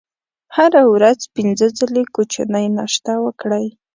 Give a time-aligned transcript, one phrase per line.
[0.55, 3.65] هره ورځ پنځه ځلې کوچنۍ ناشته وکړئ.